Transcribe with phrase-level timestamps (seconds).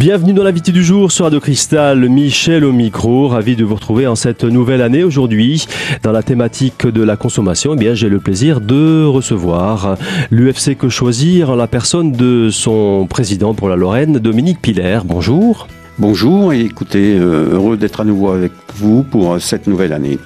[0.00, 4.06] Bienvenue dans l'invité du jour sur Radio Cristal, Michel au micro, ravi de vous retrouver
[4.06, 5.66] en cette nouvelle année aujourd'hui.
[6.02, 9.98] Dans la thématique de la consommation, eh bien j'ai le plaisir de recevoir
[10.30, 15.00] l'UFC Que Choisir la personne de son président pour la Lorraine, Dominique Piller.
[15.04, 15.68] Bonjour.
[15.98, 20.18] Bonjour et écoutez, euh, heureux d'être à nouveau avec vous pour cette nouvelle année.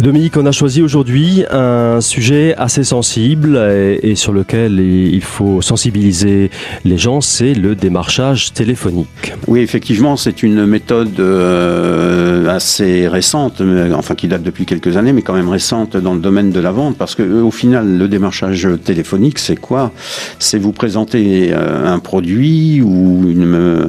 [0.00, 3.56] Dominique, on a choisi aujourd'hui un sujet assez sensible
[4.00, 6.52] et, sur lequel il faut sensibiliser
[6.84, 9.34] les gens, c'est le démarchage téléphonique.
[9.48, 13.60] Oui, effectivement, c'est une méthode euh, assez récente,
[13.92, 16.70] enfin qui date depuis quelques années, mais quand même récente dans le domaine de la
[16.70, 19.90] vente, parce que au final, le démarchage téléphonique, c'est quoi?
[20.38, 23.34] C'est vous présenter euh, un produit ou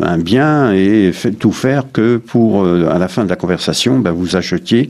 [0.02, 4.12] un bien et tout faire que pour, euh, à la fin de la conversation, ben,
[4.12, 4.90] vous achetiez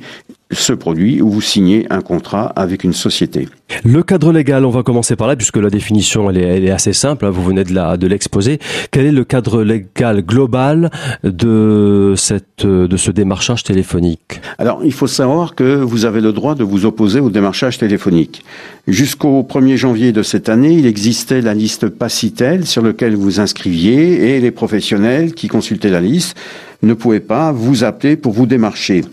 [0.51, 3.47] ce produit ou vous signez un contrat avec une société.
[3.83, 7.25] Le cadre légal, on va commencer par là puisque la définition elle est, assez simple,
[7.25, 8.59] hein, vous venez de la de l'exposer.
[8.89, 10.89] Quel est le cadre légal global
[11.23, 14.41] de cette de ce démarchage téléphonique?
[14.57, 18.43] Alors, il faut savoir que vous avez le droit de vous opposer au démarchage téléphonique.
[18.87, 24.35] Jusqu'au 1er janvier de cette année, il existait la liste Pacitel sur laquelle vous inscriviez
[24.35, 26.35] et les professionnels qui consultaient la liste
[26.81, 29.03] ne pouvaient pas vous appeler pour vous démarcher.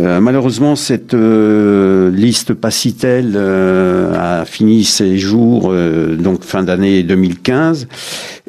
[0.00, 5.72] Euh, malheureusement, cette euh, liste Pacitel euh, a fini ses jours
[6.18, 7.86] donc fin d'année 2015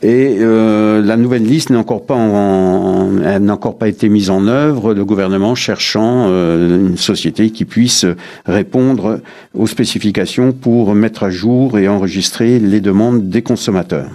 [0.02, 4.94] et la nouvelle liste n'a encore pas n'a encore pas été mise en œuvre.
[4.94, 8.06] Le gouvernement cherchant une société qui puisse
[8.46, 9.22] répondre
[9.54, 14.10] aux spécifications pour mettre à jour et enregistrer les demandes des consommateurs.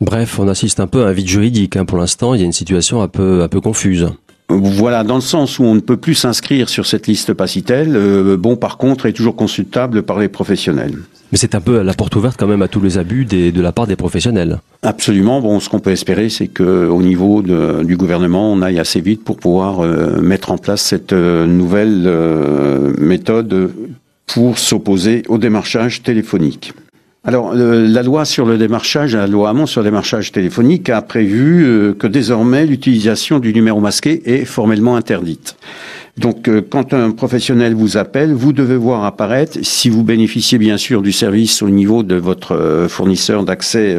[0.00, 1.76] Bref, on assiste un peu à un vide juridique.
[1.76, 1.84] Hein.
[1.84, 4.08] Pour l'instant, il y a une situation un peu un peu confuse.
[4.50, 8.38] Voilà, dans le sens où on ne peut plus s'inscrire sur cette liste Pacitel, euh,
[8.38, 10.96] bon par contre est toujours consultable par les professionnels.
[11.30, 13.72] Mais c'est un peu la porte ouverte quand même à tous les abus de la
[13.72, 14.60] part des professionnels.
[14.82, 15.42] Absolument.
[15.42, 19.22] Bon, ce qu'on peut espérer, c'est que au niveau du gouvernement, on aille assez vite
[19.22, 22.08] pour pouvoir euh, mettre en place cette euh, nouvelle
[22.98, 23.70] méthode
[24.26, 26.72] pour s'opposer au démarchage téléphonique.
[27.28, 31.62] Alors, la loi sur le démarchage, la loi Hamon sur le démarchage téléphonique a prévu
[31.62, 35.54] euh, que désormais l'utilisation du numéro masqué est formellement interdite.
[36.16, 40.78] Donc, euh, quand un professionnel vous appelle, vous devez voir apparaître, si vous bénéficiez bien
[40.78, 43.94] sûr du service au niveau de votre euh, fournisseur d'accès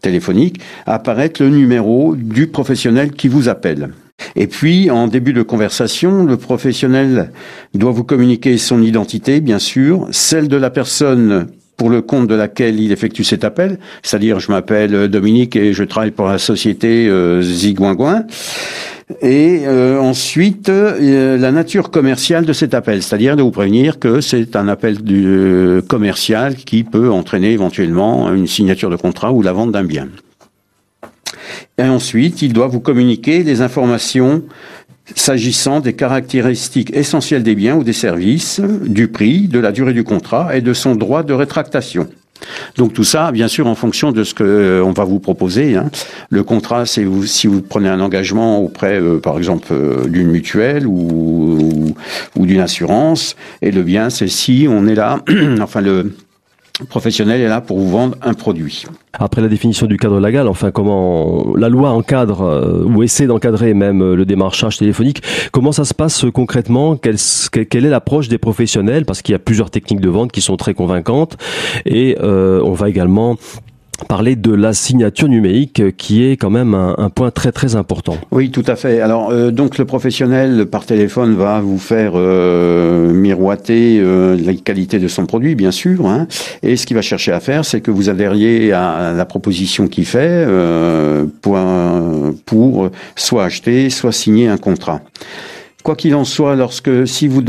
[0.00, 3.90] téléphonique, apparaître le numéro du professionnel qui vous appelle.
[4.36, 7.30] Et puis, en début de conversation, le professionnel
[7.74, 11.46] doit vous communiquer son identité, bien sûr, celle de la personne
[11.80, 15.82] pour le compte de laquelle il effectue cet appel, c'est-à-dire je m'appelle Dominique et je
[15.82, 17.42] travaille pour la société euh.
[19.22, 24.20] Et euh, ensuite, euh, la nature commerciale de cet appel, c'est-à-dire de vous prévenir que
[24.20, 29.40] c'est un appel du, euh, commercial qui peut entraîner éventuellement une signature de contrat ou
[29.40, 30.08] la vente d'un bien.
[31.78, 34.42] Et ensuite, il doit vous communiquer des informations
[35.14, 40.04] s'agissant des caractéristiques essentielles des biens ou des services, du prix, de la durée du
[40.04, 42.08] contrat et de son droit de rétractation.
[42.76, 45.76] Donc tout ça, bien sûr, en fonction de ce que euh, on va vous proposer.
[45.76, 45.90] Hein.
[46.30, 50.28] Le contrat, c'est vous, si vous prenez un engagement auprès, euh, par exemple, euh, d'une
[50.28, 51.94] mutuelle ou,
[52.36, 55.22] ou d'une assurance, et le bien, c'est si on est là,
[55.60, 56.14] enfin le
[56.88, 58.84] professionnel est là pour vous vendre un produit.
[59.12, 63.74] Après la définition du cadre légal, enfin comment la loi encadre euh, ou essaie d'encadrer
[63.74, 66.96] même euh, le démarchage téléphonique, comment ça se passe euh, concrètement?
[66.96, 67.16] Quelle,
[67.68, 69.04] quelle, est l'approche des professionnels?
[69.04, 71.36] Parce qu'il y a plusieurs techniques de vente qui sont très convaincantes.
[71.86, 73.36] Et on va également
[74.04, 78.16] parler de la signature numérique qui est quand même un, point très très important.
[78.30, 79.00] Oui, tout à fait.
[79.00, 84.98] Alors euh, donc le professionnel par téléphone va vous faire euh, miroiter euh, la qualité
[84.98, 86.06] de son produit, bien sûr.
[86.06, 86.26] Hein,
[86.62, 90.06] et ce qu'il va chercher à faire, c'est que vous adhériez à la proposition qu'il
[90.06, 90.46] fait
[91.42, 95.00] pour soit acheter, soit signer un contrat.
[95.82, 97.42] Quoi qu'il en soit, lorsque si vous,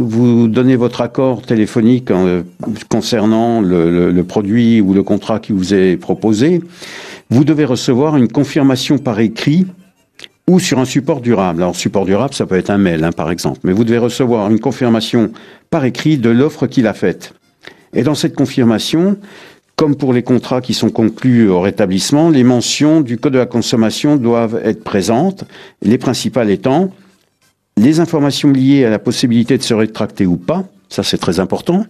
[0.00, 2.42] vous donnez votre accord téléphonique euh,
[2.90, 6.60] concernant le, le, produit ou le contrat qui vous est proposé,
[7.30, 9.66] vous devez recevoir une confirmation par écrit
[10.48, 11.62] ou sur un support durable.
[11.62, 14.50] Alors support durable, ça peut être un mail, hein, par exemple, mais vous devez recevoir
[14.50, 15.30] une confirmation
[15.70, 17.34] par écrit de l'offre qu'il a faite.
[17.94, 19.16] Et dans cette confirmation,
[19.76, 23.46] comme pour les contrats qui sont conclus au rétablissement, les mentions du Code de la
[23.46, 25.44] consommation doivent être présentes,
[25.82, 26.90] les principales étant
[27.78, 31.86] les informations liées à la possibilité de se rétracter ou pas, ça c'est très important,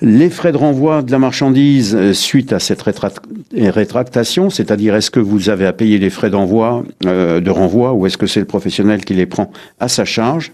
[0.00, 5.20] les frais de renvoi de la marchandise euh, suite à cette rétractation, c'est-à-dire est-ce que
[5.20, 8.46] vous avez à payer les frais d'envoi, euh, de renvoi, ou est-ce que c'est le
[8.46, 10.52] professionnel qui les prend à sa charge,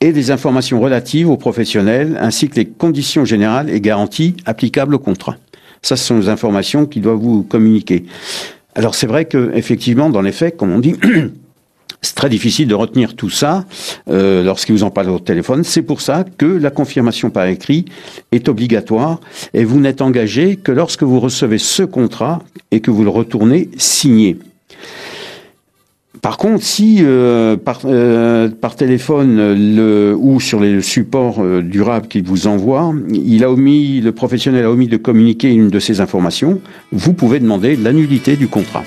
[0.00, 4.98] et des informations relatives aux professionnels, ainsi que les conditions générales et garanties applicables au
[4.98, 5.36] contrat.
[5.82, 8.04] Ça, ce sont les informations qui doivent vous communiquer.
[8.74, 10.94] Alors c'est vrai que effectivement, dans les faits, comme on dit,
[12.02, 13.64] c'est très difficile de retenir tout ça
[14.10, 15.64] euh, lorsqu'il vous en parle au téléphone.
[15.64, 17.84] C'est pour ça que la confirmation par écrit
[18.32, 19.20] est obligatoire
[19.54, 23.70] et vous n'êtes engagé que lorsque vous recevez ce contrat et que vous le retournez
[23.76, 24.36] signé.
[26.22, 32.06] Par contre, si euh, par, euh, par, téléphone le, ou sur les supports euh, durables
[32.06, 36.00] qu'il vous envoie, il a omis, le professionnel a omis de communiquer une de ces
[36.00, 36.60] informations,
[36.92, 38.84] vous pouvez demander l'annulité du contrat.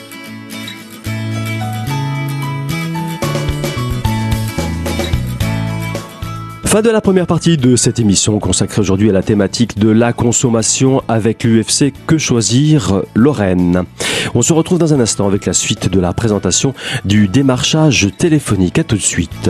[6.75, 10.11] Fin de la première partie de cette émission consacrée aujourd'hui à la thématique de la
[10.11, 13.85] consommation avec l'UFC Que choisir Lorraine.
[14.33, 16.73] On se retrouve dans un instant avec la suite de la présentation
[17.05, 18.77] du démarchage téléphonique.
[18.77, 19.49] À tout de suite.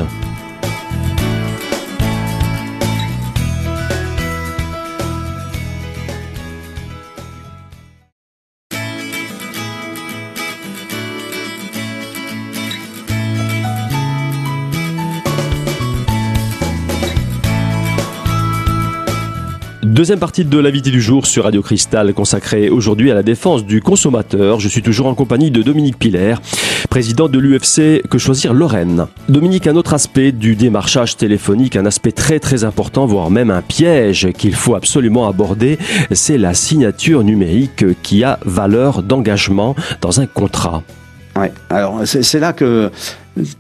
[19.95, 23.81] Deuxième partie de l'invité du jour sur Radio Cristal consacrée aujourd'hui à la défense du
[23.81, 24.59] consommateur.
[24.59, 26.36] Je suis toujours en compagnie de Dominique Piller,
[26.89, 29.06] président de l'UFC Que Choisir Lorraine.
[29.30, 33.62] Dominique, un autre aspect du démarchage téléphonique, un aspect très très important, voire même un
[33.62, 35.80] piège qu'il faut absolument aborder,
[36.12, 40.83] c'est la signature numérique qui a valeur d'engagement dans un contrat.
[41.38, 42.92] Ouais, alors c'est là que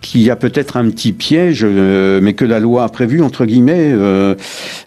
[0.01, 3.45] qu'il y a peut-être un petit piège, euh, mais que la loi a prévu entre
[3.45, 3.91] guillemets.
[3.91, 4.35] Euh,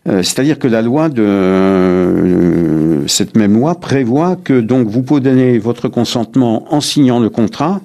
[0.08, 5.58] euh, c'est-à-dire que la loi de cette même loi prévoit que donc vous pouvez donner
[5.58, 7.80] votre consentement en signant le contrat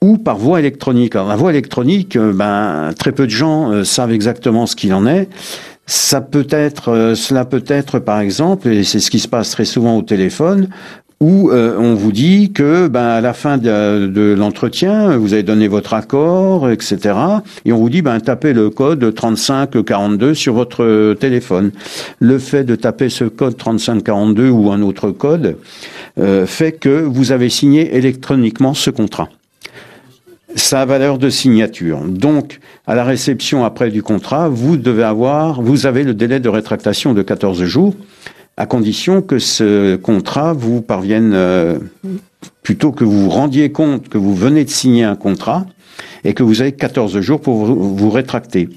[0.00, 1.14] ou par voie électronique.
[1.14, 5.28] Alors la voie électronique, ben très peu de gens savent exactement ce qu'il en est.
[5.86, 9.64] Ça peut être, cela peut être par exemple, et c'est ce qui se passe très
[9.64, 10.68] souvent au téléphone,
[11.22, 15.68] où euh, on vous dit que ben, à la fin de, l'entretien, vous avez donné
[15.68, 17.14] votre accord, etc.
[17.64, 21.70] Et on vous dit ben, tapez le code 3542 sur votre téléphone.
[22.18, 25.58] Le fait de taper ce code 3542 ou un autre code
[26.18, 29.28] euh, fait que vous avez signé électroniquement ce contrat.
[30.56, 32.00] Ça a valeur de signature.
[32.00, 32.58] Donc,
[32.88, 37.14] à la réception après du contrat, vous devez avoir, vous avez le délai de rétractation
[37.14, 37.94] de 14 jours
[38.62, 41.80] à condition que ce contrat vous parvienne, euh,
[42.62, 45.66] plutôt que vous vous rendiez compte que vous venez de signer un contrat
[46.22, 48.68] et que vous avez 14 jours pour vous, rétracter.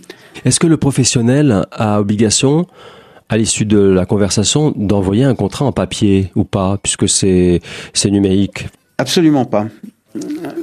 [0.44, 2.66] Est-ce que le professionnel a obligation
[3.30, 7.62] à l'issue de la conversation d'envoyer un contrat en papier ou pas, puisque c'est
[8.06, 8.68] numérique?
[8.98, 9.68] Absolument pas.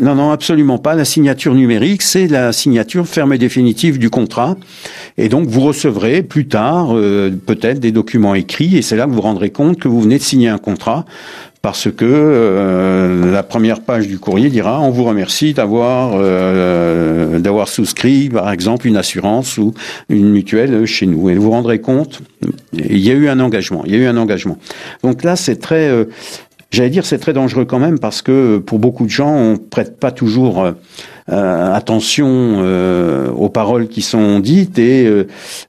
[0.00, 0.94] Non, non, absolument pas.
[0.94, 4.56] La signature numérique, c'est la signature ferme et définitive du contrat.
[5.18, 9.10] Et donc, vous recevrez plus tard euh, peut-être des documents écrits, et c'est là que
[9.10, 11.04] vous rendrez compte que vous venez de signer un contrat,
[11.60, 17.68] parce que euh, la première page du courrier dira on vous remercie d'avoir euh, d'avoir
[17.68, 19.72] souscrit, par exemple, une assurance ou
[20.08, 21.30] une mutuelle chez nous.
[21.30, 22.20] Et vous vous rendrez compte,
[22.72, 23.84] il y a eu un engagement.
[23.86, 24.58] Il y a eu un engagement.
[25.04, 25.88] Donc là, c'est très
[26.72, 30.00] J'allais dire c'est très dangereux quand même parce que pour beaucoup de gens, on prête
[30.00, 30.72] pas toujours euh,
[31.30, 35.06] euh, attention euh, aux paroles qui sont dites et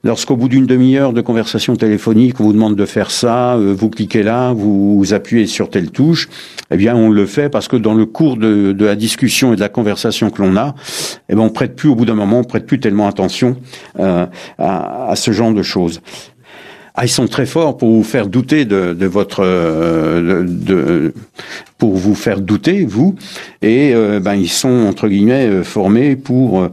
[0.02, 4.22] lorsqu'au bout d'une demi-heure de conversation téléphonique, on vous demande de faire ça, vous cliquez
[4.22, 6.30] là, vous, appuyez sur telle touche,
[6.70, 9.56] eh bien on le fait parce que dans le cours de, de la discussion et
[9.56, 10.74] de la conversation que l'on a,
[11.28, 13.56] eh ben on prête plus au bout d'un moment, on prête plus tellement attention
[13.98, 16.00] à, à ce genre de choses.
[16.96, 21.12] Ah, ils sont très forts pour vous faire douter de, de votre, euh, de,
[21.76, 23.16] pour vous faire douter vous,
[23.62, 26.68] et euh, ben ils sont entre guillemets euh, formés pour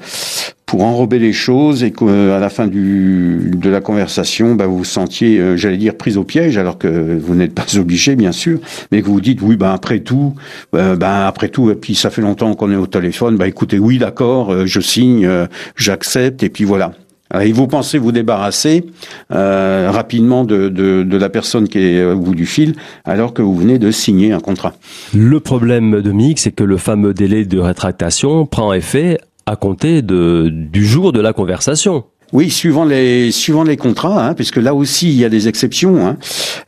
[0.67, 4.83] pour enrober les choses et qu'à la fin du, de la conversation, ben vous vous
[4.85, 8.59] sentiez, j'allais dire, pris au piège, alors que vous n'êtes pas obligé, bien sûr,
[8.91, 10.35] mais que vous vous dites, oui, ben après tout,
[10.71, 13.97] ben après tout, et puis ça fait longtemps qu'on est au téléphone, ben écoutez, oui,
[13.97, 15.29] d'accord, je signe,
[15.75, 16.93] j'accepte, et puis voilà.
[17.33, 18.85] Euh, et vous pensez vous débarrasser
[19.31, 23.41] euh, rapidement de, de, de, la personne qui est au bout du fil, alors que
[23.41, 24.73] vous venez de signer un contrat.
[25.13, 30.01] Le problème, de Mix, c'est que le fameux délai de rétractation prend effet à compter
[30.01, 32.05] de, du jour de la conversation.
[32.33, 36.07] Oui, suivant les suivant les contrats, hein, puisque là aussi il y a des exceptions.
[36.07, 36.17] Hein.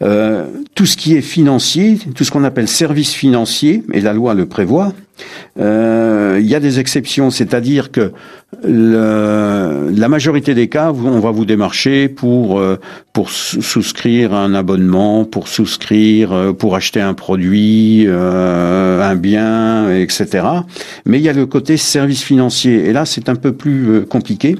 [0.02, 4.34] Euh, tout ce qui est financier, tout ce qu'on appelle service financier, et la loi
[4.34, 4.92] le prévoit,
[5.60, 8.12] euh, il y a des exceptions, c'est-à-dire que
[8.64, 12.80] la majorité des cas, on va vous démarcher pour euh,
[13.14, 20.48] pour souscrire un abonnement, pour souscrire, euh, pour acheter un produit, euh, un bien, etc.
[21.06, 22.88] Mais il y a le côté service financier.
[22.88, 24.56] Et là, c'est un peu plus compliqué.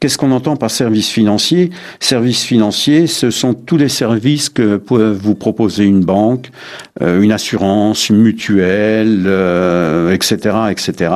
[0.00, 1.70] Qu'est-ce qu'on entend par service financier?
[1.98, 6.50] Service financier, ce sont tous les services que peut vous proposer une banque,
[7.00, 9.26] une assurance, mutuelle,
[10.12, 11.10] etc., etc.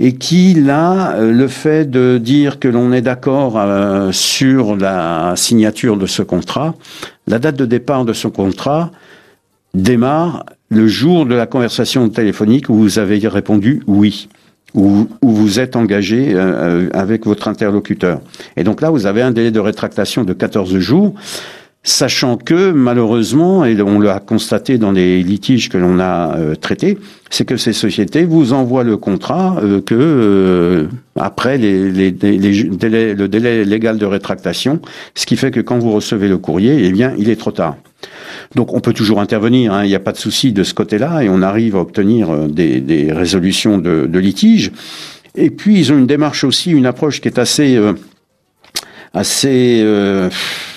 [0.00, 5.96] Et qui, là, le fait de dire que l'on est d'accord euh, sur la signature
[5.96, 6.74] de ce contrat,
[7.26, 8.90] la date de départ de ce contrat
[9.74, 14.28] démarre le jour de la conversation téléphonique où vous avez répondu oui.
[14.74, 18.22] Où, vous êtes engagé euh, avec votre interlocuteur.
[18.56, 21.14] Et donc là, vous avez un délai de rétractation de 14 jours
[21.84, 26.96] sachant que malheureusement, et on l'a constaté dans les litiges que l'on a euh, traités,
[27.28, 30.86] c'est que ces sociétés vous envoient le contrat euh, que euh,
[31.16, 34.80] après le délai légal de rétractation,
[35.16, 37.76] ce qui fait que quand vous recevez le courrier, eh bien, il est trop tard.
[38.54, 41.22] Donc on peut toujours intervenir, hein, il n'y a pas de souci de ce côté-là,
[41.24, 44.70] et on arrive à obtenir des, des résolutions de, de litiges.
[45.34, 47.80] Et puis ils ont une démarche aussi, une approche qui est assez
[49.14, 49.84] assez,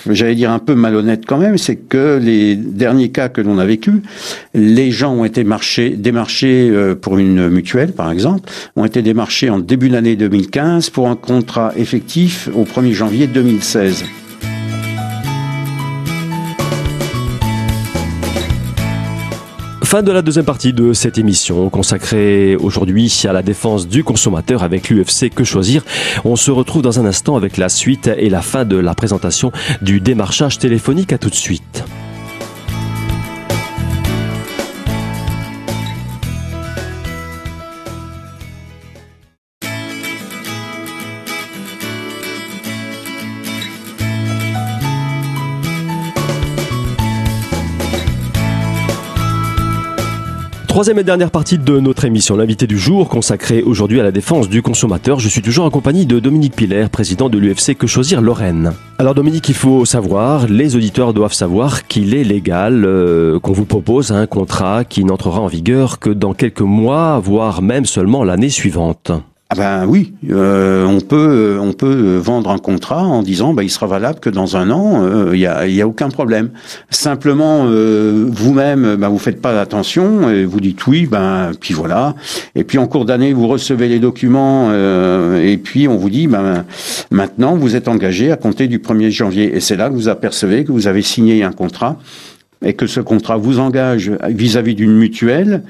[0.09, 3.65] j'allais dire un peu malhonnête quand même, c'est que les derniers cas que l'on a
[3.65, 4.01] vécu,
[4.53, 9.49] les gens ont été marchés, démarchés euh, pour une mutuelle, par exemple, ont été démarchés
[9.49, 14.05] en début d'année 2015 pour un contrat effectif au 1er janvier 2016.
[19.95, 24.61] Fin de la deuxième partie de cette émission consacrée aujourd'hui à la défense du consommateur
[24.61, 25.85] avec l'UFC Que Choisir.
[26.25, 29.53] On se retrouve dans un instant avec la suite et la fin de la présentation
[29.81, 31.13] du démarchage téléphonique.
[31.13, 31.85] À tout de suite.
[50.75, 54.49] Troisième et dernière partie de notre émission, l'invité du jour consacré aujourd'hui à la défense
[54.49, 55.21] du consommateur.
[55.21, 58.73] Je suis toujours en compagnie de Dominique Piller, président de l'UFC Que Choisir Lorraine.
[58.97, 63.63] Alors Dominique, il faut savoir, les auditeurs doivent savoir qu'il est légal euh, qu'on vous
[63.63, 68.49] propose un contrat qui n'entrera en vigueur que dans quelques mois, voire même seulement l'année
[68.49, 69.13] suivante.
[69.51, 73.69] Ah ben oui, euh, on peut on peut vendre un contrat en disant bah il
[73.69, 76.49] sera valable que dans un an, euh, il y a y a aucun problème.
[76.89, 82.15] Simplement euh, vous-même bah, vous faites pas attention et vous dites oui ben puis voilà
[82.55, 86.65] et puis en cours d'année vous recevez les documents et puis on vous dit ben
[87.11, 90.63] maintenant vous êtes engagé à compter du 1er janvier et c'est là que vous apercevez
[90.63, 91.99] que vous avez signé un contrat
[92.63, 95.61] et que ce contrat vous engage vis-à-vis d'une mutuelle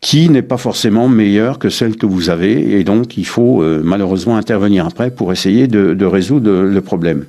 [0.00, 3.80] qui n'est pas forcément meilleure que celle que vous avez, et donc il faut euh,
[3.82, 7.24] malheureusement intervenir après pour essayer de, de résoudre le problème.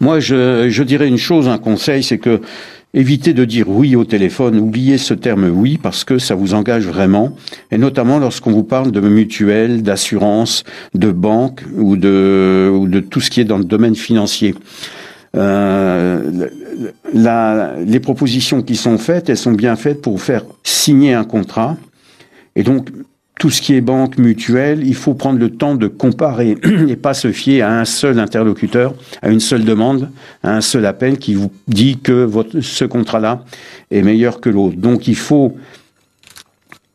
[0.00, 2.40] Moi, je, je, dirais une chose, un conseil, c'est que
[2.92, 6.86] évitez de dire oui au téléphone, oubliez ce terme oui parce que ça vous engage
[6.86, 7.36] vraiment,
[7.70, 13.20] et notamment lorsqu'on vous parle de mutuelle, d'assurance, de banque ou de, ou de tout
[13.20, 14.54] ce qui est dans le domaine financier.
[15.36, 16.48] Euh,
[17.12, 21.76] la, les propositions qui sont faites, elles sont bien faites pour faire signer un contrat.
[22.56, 22.88] Et donc,
[23.38, 26.56] tout ce qui est banque mutuelle, il faut prendre le temps de comparer
[26.88, 30.10] et pas se fier à un seul interlocuteur, à une seule demande,
[30.42, 33.44] à un seul appel qui vous dit que votre, ce contrat-là
[33.90, 34.76] est meilleur que l'autre.
[34.76, 35.56] Donc, il faut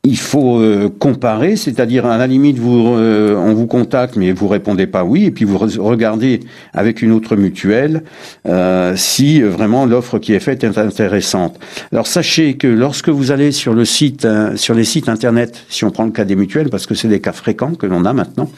[0.09, 4.47] il faut euh, comparer, c'est-à-dire à la limite vous euh, on vous contacte mais vous
[4.47, 6.39] répondez pas oui et puis vous regardez
[6.73, 8.01] avec une autre mutuelle
[8.47, 11.59] euh, si vraiment l'offre qui est faite est intéressante.
[11.91, 15.91] Alors sachez que lorsque vous allez sur le site sur les sites internet, si on
[15.91, 18.49] prend le cas des mutuelles parce que c'est des cas fréquents que l'on a maintenant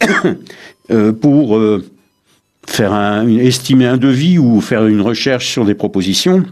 [1.22, 1.58] pour
[2.66, 6.44] faire un, estimer un devis ou faire une recherche sur des propositions,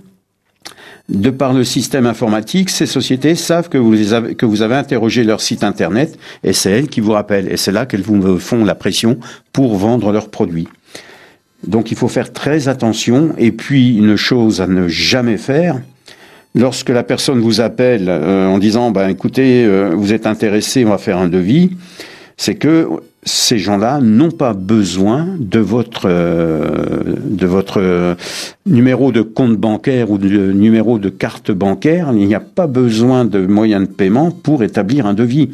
[1.08, 6.18] de par le système informatique, ces sociétés savent que vous, avez, interrogé leur site internet
[6.44, 7.50] et c'est elles qui vous rappellent.
[7.50, 9.18] Et c'est là qu'elles vous font la pression
[9.52, 10.68] pour vendre leurs produits.
[11.66, 13.34] Donc il faut faire très attention.
[13.38, 15.80] Et puis une chose à ne jamais faire,
[16.54, 20.90] lorsque la personne vous appelle euh, en disant, ben écoutez, euh, vous êtes intéressé, on
[20.90, 21.70] va faire un devis,
[22.36, 22.86] c'est que
[23.28, 28.14] ces gens-là n'ont pas besoin de votre euh, de votre euh,
[28.66, 32.10] numéro de compte bancaire ou de numéro de carte bancaire.
[32.12, 35.50] Il n'y a pas besoin de moyens de paiement pour établir un devis.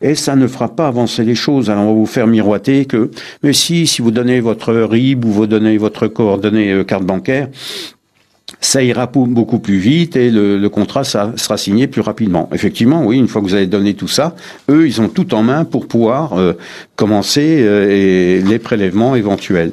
[0.00, 1.70] Et ça ne fera pas avancer les choses.
[1.70, 3.10] Alors on va vous faire miroiter que,
[3.42, 7.48] mais si, si vous donnez votre RIB ou vous donnez votre coordonnée euh, carte bancaire,
[8.60, 12.48] ça ira beaucoup plus vite et le, contrat sera signé plus rapidement.
[12.52, 14.34] Effectivement, oui, une fois que vous avez donné tout ça,
[14.70, 16.52] eux, ils ont tout en main pour pouvoir euh,
[16.96, 19.72] commencer euh, les prélèvements éventuels.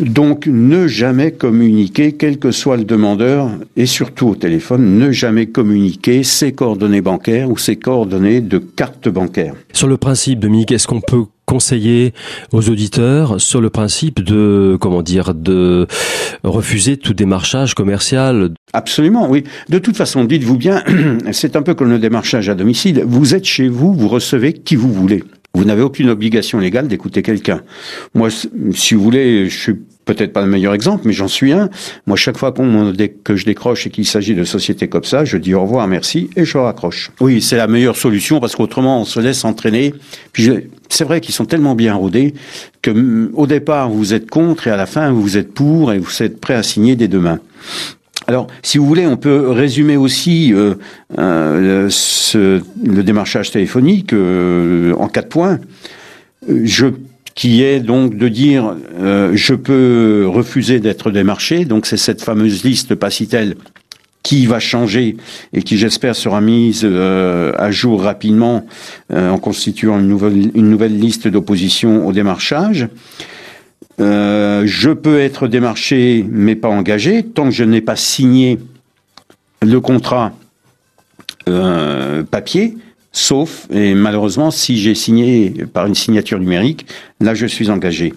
[0.00, 5.46] Donc, ne jamais communiquer, quel que soit le demandeur, et surtout au téléphone, ne jamais
[5.46, 9.54] communiquer ses coordonnées bancaires ou ses coordonnées de carte bancaire.
[9.72, 12.12] Sur le principe, Dominique, est-ce qu'on peut conseiller
[12.52, 15.86] aux auditeurs sur le principe de comment dire de
[16.42, 19.44] refuser tout démarchage commercial Absolument, oui.
[19.68, 20.82] De toute façon, dites-vous bien,
[21.32, 23.04] c'est un peu comme le démarchage à domicile.
[23.06, 25.22] Vous êtes chez vous, vous recevez qui vous voulez.
[25.54, 27.62] Vous n'avez aucune obligation légale d'écouter quelqu'un.
[28.14, 28.28] Moi,
[28.72, 29.74] si vous voulez, je suis
[30.04, 31.70] peut-être pas le meilleur exemple, mais j'en suis un.
[32.06, 32.92] Moi, chaque fois qu'on
[33.24, 36.30] que je décroche et qu'il s'agit de sociétés comme ça, je dis au revoir, merci,
[36.36, 37.10] et je raccroche.
[37.20, 39.94] Oui, c'est la meilleure solution parce qu'autrement, on se laisse entraîner.
[40.32, 40.50] Puis
[40.88, 42.34] c'est vrai qu'ils sont tellement bien rodés
[42.82, 45.98] que mm, au départ, vous êtes contre et à la fin, vous êtes pour et
[45.98, 47.40] vous êtes prêt à signer des deux mains.
[48.26, 50.74] Alors, si vous voulez, on peut résumer aussi euh,
[51.18, 55.58] euh, ce, le démarchage téléphonique euh, en quatre points.
[56.48, 56.86] Je,
[57.34, 61.64] qui est donc de dire je peux refuser d'être démarché.
[61.64, 63.56] Donc c'est cette fameuse liste Pacitel
[64.22, 65.16] qui va changer
[65.52, 68.66] et qui j'espère sera mise à jour rapidement
[69.12, 72.88] en constituant une nouvelle, une nouvelle liste d'opposition au démarchage.
[74.00, 78.58] Euh, je peux être démarché mais pas engagé tant que je n'ai pas signé
[79.62, 80.32] le contrat
[81.48, 82.76] euh, papier,
[83.14, 86.86] sauf, et malheureusement, si j'ai signé par une signature numérique,
[87.20, 88.12] là je suis engagé.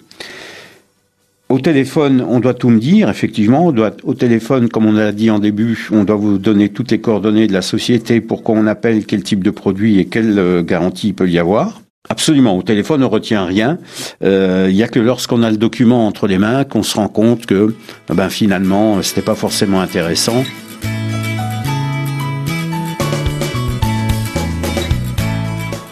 [1.48, 3.68] Au téléphone, on doit tout me dire, effectivement.
[3.68, 6.90] On doit, au téléphone, comme on l'a dit en début, on doit vous donner toutes
[6.90, 10.62] les coordonnées de la société pour qu'on appelle, quel type de produit et quelle euh,
[10.62, 11.80] garantie il peut y avoir.
[12.10, 12.56] Absolument.
[12.56, 13.78] Au téléphone, on retient rien.
[14.22, 17.08] Euh, il n'y a que lorsqu'on a le document entre les mains qu'on se rend
[17.08, 17.74] compte que,
[18.12, 20.44] ben finalement, c'était pas forcément intéressant.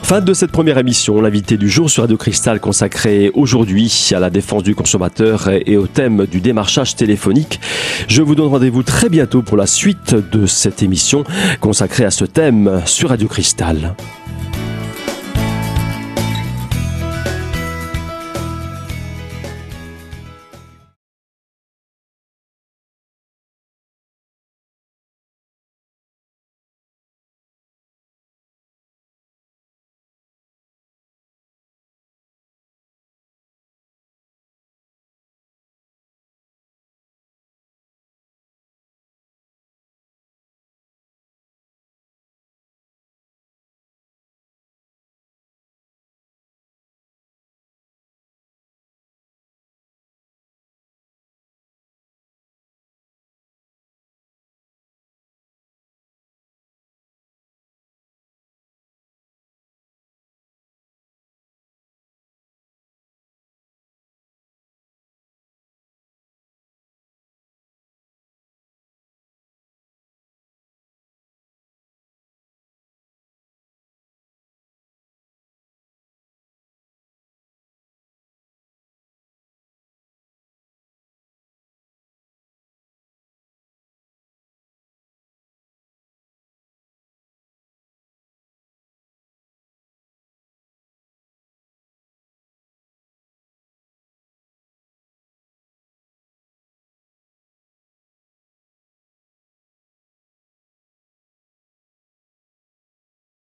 [0.07, 4.31] Fin de cette première émission, l'invité du jour sur Radio Cristal consacré aujourd'hui à la
[4.31, 7.59] défense du consommateur et au thème du démarchage téléphonique.
[8.07, 11.25] Je vous donne rendez-vous très bientôt pour la suite de cette émission
[11.61, 13.97] consacrée à ce thème sur Radio Cristal.